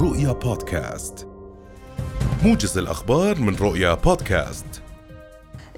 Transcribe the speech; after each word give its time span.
رؤيا 0.00 0.32
بودكاست. 0.32 1.26
موجز 2.44 2.78
الأخبار 2.78 3.38
من 3.38 3.56
رؤيا 3.56 3.94
بودكاست. 3.94 4.64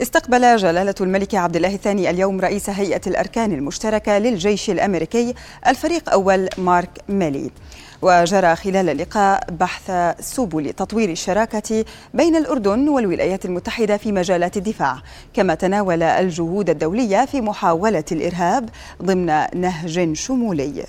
استقبل 0.03 0.57
جلالة 0.57 0.95
الملك 1.01 1.35
عبد 1.35 1.57
الله 1.57 1.75
الثاني 1.75 2.11
اليوم 2.11 2.41
رئيس 2.41 2.71
هيئة 2.71 3.01
الأركان 3.07 3.53
المشتركة 3.53 4.19
للجيش 4.19 4.71
الأمريكي 4.71 5.35
الفريق 5.67 6.11
أول 6.11 6.49
مارك 6.59 6.91
ميلي. 7.09 7.51
وجرى 8.03 8.57
خلال 8.57 8.89
اللقاء 8.89 9.51
بحث 9.51 9.91
سبل 10.21 10.73
تطوير 10.73 11.11
الشراكة 11.11 11.85
بين 12.15 12.37
الأردن 12.37 12.89
والولايات 12.89 13.45
المتحدة 13.45 13.97
في 13.97 14.13
مجالات 14.13 14.57
الدفاع 14.57 15.03
كما 15.35 15.55
تناول 15.55 16.03
الجهود 16.03 16.71
الدولية 16.71 17.25
في 17.25 17.41
محاولة 17.41 18.05
الإرهاب 18.13 18.69
ضمن 19.03 19.27
نهج 19.55 20.13
شمولي. 20.13 20.85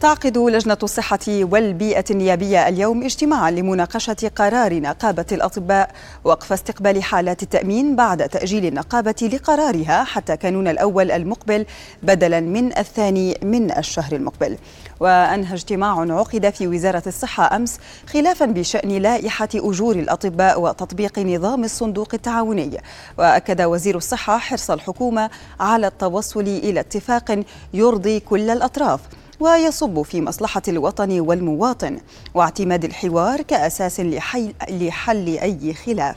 تعقد 0.00 0.38
لجنة 0.38 0.78
الصحة 0.82 1.18
والبيئة 1.28 2.04
النيابية 2.10 2.68
اليوم 2.68 3.02
اجتماعا 3.04 3.50
لمناقشة 3.50 4.30
قرار 4.36 4.80
نقابة 4.80 5.24
الأطباء 5.32 5.90
وقف 6.24 6.52
استقبال 6.52 7.02
حالات 7.02 7.42
التأمين 7.42 7.96
بعد 7.96 8.28
تأجيل 8.28 8.66
النقابة 8.66 9.30
لقرارها 9.32 10.04
حتى 10.04 10.36
كانون 10.36 10.68
الأول 10.68 11.10
المقبل 11.10 11.66
بدلا 12.02 12.40
من 12.40 12.78
الثاني 12.78 13.38
من 13.42 13.78
الشهر 13.78 14.12
المقبل. 14.12 14.58
وأنهى 15.00 15.54
اجتماع 15.54 16.00
عقد 16.00 16.50
في 16.50 16.68
وزارة 16.68 17.02
الصحة 17.06 17.56
أمس 17.56 17.78
خلافا 18.12 18.46
بشأن 18.46 18.90
لائحة 18.90 19.48
أجور 19.54 19.94
الأطباء 19.96 20.60
وتطبيق 20.60 21.18
نظام 21.18 21.64
الصندوق 21.64 22.08
التعاوني. 22.14 22.80
وأكد 23.18 23.62
وزير 23.62 23.96
الصحة 23.96 24.38
حرص 24.38 24.70
الحكومة 24.70 25.30
على 25.60 25.86
التوصل 25.86 26.40
إلى 26.40 26.80
اتفاق 26.80 27.44
يرضي 27.74 28.20
كل 28.20 28.50
الأطراف. 28.50 29.00
ويصب 29.40 30.02
في 30.02 30.20
مصلحة 30.20 30.62
الوطن 30.68 31.20
والمواطن 31.20 32.00
واعتماد 32.34 32.84
الحوار 32.84 33.42
كأساس 33.42 34.00
لحل, 34.00 35.38
أي 35.42 35.74
خلاف. 35.74 36.16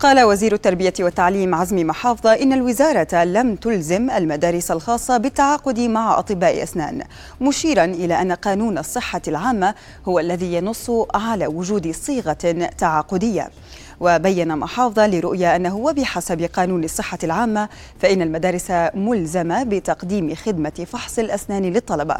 قال 0.00 0.22
وزير 0.22 0.54
التربية 0.54 0.92
والتعليم 1.00 1.54
عزمي 1.54 1.84
محافظة 1.84 2.32
إن 2.32 2.52
الوزارة 2.52 3.24
لم 3.24 3.56
تلزم 3.56 4.10
المدارس 4.10 4.70
الخاصة 4.70 5.16
بالتعاقد 5.16 5.80
مع 5.80 6.18
أطباء 6.18 6.62
أسنان 6.62 7.02
مشيرا 7.40 7.84
إلى 7.84 8.22
أن 8.22 8.32
قانون 8.32 8.78
الصحة 8.78 9.22
العامة 9.28 9.74
هو 10.08 10.18
الذي 10.18 10.54
ينص 10.54 10.90
على 11.14 11.46
وجود 11.46 11.90
صيغة 11.92 12.70
تعاقدية. 12.78 13.50
وبين 14.00 14.56
محافظة 14.58 15.06
لرؤيا 15.06 15.56
أنه 15.56 15.76
وبحسب 15.76 16.42
قانون 16.42 16.84
الصحة 16.84 17.18
العامة 17.24 17.68
فإن 17.98 18.22
المدارس 18.22 18.70
ملزمة 18.94 19.62
بتقديم 19.62 20.34
خدمة 20.34 20.86
فحص 20.92 21.18
الأسنان 21.18 21.62
للطلبة. 21.62 22.16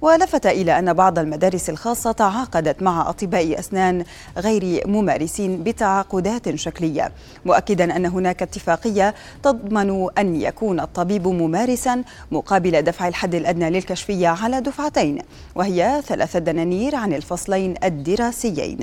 ولفت 0.00 0.46
إلى 0.46 0.78
أن 0.78 0.92
بعض 0.92 1.18
المدارس 1.18 1.70
الخاصة 1.70 2.12
تعاقدت 2.12 2.82
مع 2.82 3.10
أطباء 3.10 3.58
أسنان 3.58 4.04
غير 4.38 4.88
ممارسين 4.88 5.62
بتعاقدات 5.62 6.54
شكلية 6.54 7.12
مؤكدا 7.44 7.96
أن 7.96 8.06
هناك 8.06 8.42
اتفاقية 8.42 9.14
تضمن 9.42 10.06
أن 10.18 10.40
يكون 10.40 10.80
الطبيب 10.80 11.28
ممارسا 11.28 12.02
مقابل 12.30 12.82
دفع 12.82 13.08
الحد 13.08 13.34
الأدنى 13.34 13.70
للكشفية 13.70 14.28
على 14.28 14.60
دفعتين 14.60 15.18
وهي 15.54 16.02
ثلاثة 16.06 16.38
دنانير 16.38 16.96
عن 16.96 17.12
الفصلين 17.12 17.74
الدراسيين. 17.84 18.78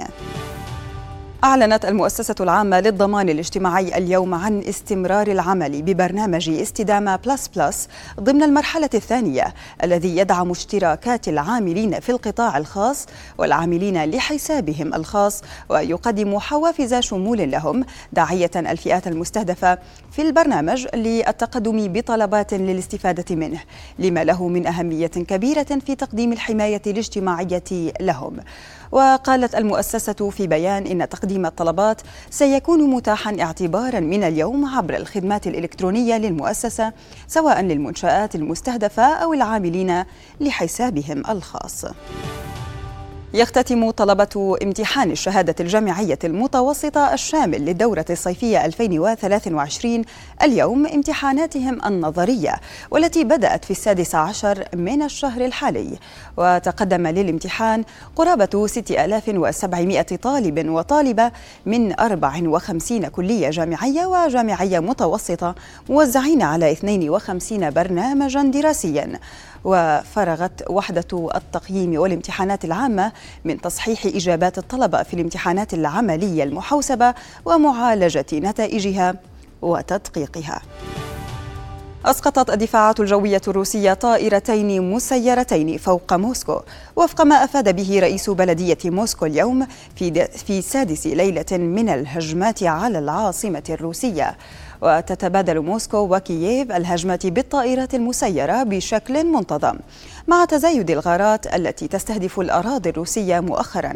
أعلنت 1.44 1.86
المؤسسة 1.86 2.36
العامة 2.40 2.80
للضمان 2.80 3.30
الاجتماعي 3.30 3.98
اليوم 3.98 4.34
عن 4.34 4.60
استمرار 4.60 5.28
العمل 5.28 5.82
ببرنامج 5.82 6.50
استدامة 6.50 7.16
plus 7.16 7.48
plus 7.48 7.88
ضمن 8.20 8.44
المرحلة 8.44 8.90
الثانية 8.94 9.54
الذي 9.84 10.18
يدعم 10.18 10.52
اشتراكات 10.52 11.28
العاملين 11.28 12.00
في 12.00 12.10
القطاع 12.12 12.58
الخاص 12.58 13.06
والعاملين 13.38 14.04
لحسابهم 14.06 14.94
الخاص 14.94 15.42
ويقدم 15.70 16.40
حوافز 16.40 16.96
شمول 16.96 17.52
لهم 17.52 17.86
داعية 18.14 18.52
الفئات 18.56 19.08
المستهدفة 19.08 19.78
في 20.12 20.22
البرنامج 20.22 20.88
للتقدم 20.96 21.94
بطلبات 21.94 22.54
للاستفادة 22.54 23.36
منه 23.36 23.60
لما 24.00 24.24
له 24.24 24.48
من 24.48 24.68
أهمية 24.68 25.08
كبيرة 25.08 25.80
في 25.86 25.96
تقديم 25.96 26.34
الحماية 26.34 26.82
الاجتماعية 26.88 27.64
لهم. 28.02 28.38
وقالت 28.92 29.56
المؤسسة 29.56 30.30
في 30.30 30.48
بيان 30.48 30.88
إن 30.88 31.10
تقديم 31.10 31.46
الطلبات 31.46 32.02
سيكون 32.30 32.90
متاحا 32.90 33.38
اعتبارا 33.42 34.00
من 34.00 34.24
اليوم 34.24 34.66
عبر 34.66 34.96
الخدمات 34.96 35.48
الإلكترونية 35.48 36.18
للمؤسسة 36.18 36.94
سواء 37.28 37.62
للمنشآت 37.62 38.36
المستهدفة 38.36 39.04
أو 39.04 39.34
العاملين 39.34 40.04
لحسابهم 40.40 41.24
الخاص. 41.30 41.86
يختتم 43.34 43.90
طلبة 43.92 44.58
امتحان 44.64 45.12
الشهادة 45.12 45.56
الجامعية 45.60 46.20
المتوسطة 46.24 47.14
الشامل 47.14 47.66
للدورة 47.66 48.06
الصيفية 48.10 48.66
2023 48.66 50.02
اليوم 50.44 50.86
امتحاناتهم 50.88 51.86
النظرية 51.86 52.56
والتي 52.92 53.24
بدأت 53.24 53.66
في 53.66 53.72
السادس 53.72 54.16
عشر 54.16 54.66
من 54.74 55.02
الشهر 55.04 55.46
الحالي. 55.46 55.98
وتقدم 56.38 57.08
للامتحان 57.08 57.84
قرابة 58.16 58.68
6700 58.68 60.02
طالب 60.02 60.70
وطالبة 60.70 61.32
من 61.66 62.00
54 62.00 63.08
كلية 63.08 63.50
جامعية 63.50 64.06
وجامعية 64.06 64.80
متوسطة 64.80 65.56
موزعين 65.90 66.42
على 66.42 66.72
52 66.72 67.70
برنامجا 67.70 68.42
دراسيا. 68.44 69.20
وفرغت 69.64 70.64
وحدة 70.70 71.30
التقييم 71.36 72.00
والامتحانات 72.00 72.66
العامة 72.66 73.12
من 73.46 73.62
تصحيح 73.62 74.06
إجابات 74.06 74.58
الطلبة 74.58 75.04
في 75.04 75.14
الامتحانات 75.14 75.74
العملية 75.74 76.44
المحوسبة 76.44 77.14
ومعالجة 77.46 78.26
نتائجها 78.34 79.16
وتدقيقها. 79.62 80.62
أسقطت 82.08 82.50
الدفاعات 82.50 83.00
الجوية 83.00 83.42
الروسية 83.48 83.94
طائرتين 83.94 84.92
مسيرتين 84.92 85.78
فوق 85.78 86.14
موسكو 86.14 86.62
وفق 86.96 87.22
ما 87.22 87.36
أفاد 87.36 87.76
به 87.76 88.00
رئيس 88.00 88.30
بلدية 88.30 88.78
موسكو 88.86 89.26
اليوم 89.26 89.68
في, 89.96 90.28
في 90.28 90.62
سادس 90.62 91.08
ليلة 91.08 91.46
من 91.52 91.90
الهجمات 91.90 92.64
على 92.64 93.00
العاصمة 93.00 93.64
الروسية. 93.70 94.38
وتتبادل 94.82 95.60
موسكو 95.62 95.98
وكييف 95.98 96.72
الهجمات 96.72 97.28
بالطائرات 97.28 97.96
المسيرة 97.96 98.64
بشكل 98.64 99.26
منتظم. 99.26 99.78
مع 100.28 100.46
تزايد 100.46 100.92
الغارات 100.92 101.56
التي 101.56 101.88
تستهدف 101.88 102.40
الأراضي 102.40 102.90
الروسية 102.90 103.40
مؤخرا. 103.40 103.94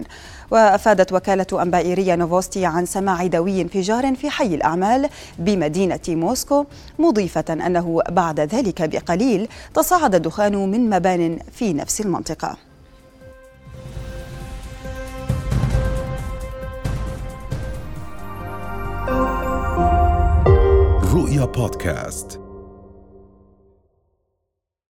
وأفادت 0.51 1.13
وكالة 1.13 1.61
أنباء 1.61 1.93
ريا 1.93 2.15
نوفوستي 2.15 2.65
عن 2.65 2.85
سماع 2.85 3.27
دوي 3.27 3.61
انفجار 3.61 4.15
في 4.15 4.29
حي 4.29 4.55
الأعمال 4.55 5.09
بمدينة 5.39 5.99
موسكو 6.09 6.65
مضيفة 6.99 7.45
أنه 7.49 8.01
بعد 8.09 8.39
ذلك 8.39 8.81
بقليل 8.81 9.47
تصاعد 9.73 10.15
الدخان 10.15 10.71
من 10.71 10.89
مبان 10.89 11.39
في 11.51 11.73
نفس 11.73 12.01
المنطقة. 12.01 12.57
رؤيا 21.13 21.45
بودكاست. 21.45 22.40